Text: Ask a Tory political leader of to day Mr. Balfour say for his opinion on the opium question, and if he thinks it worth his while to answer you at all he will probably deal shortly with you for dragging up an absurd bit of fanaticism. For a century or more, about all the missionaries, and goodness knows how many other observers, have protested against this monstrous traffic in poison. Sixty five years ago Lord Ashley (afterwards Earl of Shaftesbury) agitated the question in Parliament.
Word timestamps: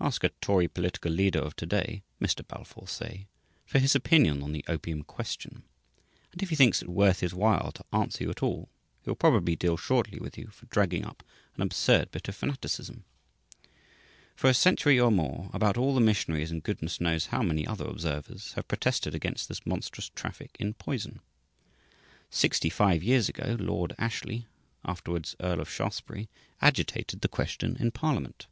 Ask 0.00 0.24
a 0.24 0.30
Tory 0.40 0.66
political 0.66 1.12
leader 1.12 1.40
of 1.42 1.54
to 1.56 1.66
day 1.66 2.02
Mr. 2.22 2.42
Balfour 2.42 2.88
say 2.88 3.28
for 3.66 3.78
his 3.78 3.94
opinion 3.94 4.42
on 4.42 4.52
the 4.52 4.64
opium 4.66 5.02
question, 5.02 5.62
and 6.32 6.42
if 6.42 6.48
he 6.48 6.56
thinks 6.56 6.80
it 6.80 6.88
worth 6.88 7.20
his 7.20 7.34
while 7.34 7.70
to 7.72 7.84
answer 7.92 8.24
you 8.24 8.30
at 8.30 8.42
all 8.42 8.70
he 9.02 9.10
will 9.10 9.14
probably 9.14 9.56
deal 9.56 9.76
shortly 9.76 10.18
with 10.18 10.38
you 10.38 10.46
for 10.46 10.64
dragging 10.68 11.04
up 11.04 11.22
an 11.54 11.60
absurd 11.60 12.10
bit 12.10 12.26
of 12.28 12.34
fanaticism. 12.34 13.04
For 14.34 14.48
a 14.48 14.54
century 14.54 14.98
or 14.98 15.10
more, 15.10 15.50
about 15.52 15.76
all 15.76 15.94
the 15.94 16.00
missionaries, 16.00 16.50
and 16.50 16.62
goodness 16.62 16.98
knows 16.98 17.26
how 17.26 17.42
many 17.42 17.66
other 17.66 17.84
observers, 17.84 18.54
have 18.54 18.68
protested 18.68 19.14
against 19.14 19.50
this 19.50 19.66
monstrous 19.66 20.08
traffic 20.14 20.56
in 20.58 20.72
poison. 20.72 21.20
Sixty 22.30 22.70
five 22.70 23.02
years 23.02 23.28
ago 23.28 23.58
Lord 23.60 23.94
Ashley 23.98 24.46
(afterwards 24.82 25.36
Earl 25.40 25.60
of 25.60 25.68
Shaftesbury) 25.68 26.30
agitated 26.62 27.20
the 27.20 27.28
question 27.28 27.76
in 27.78 27.90
Parliament. 27.90 28.46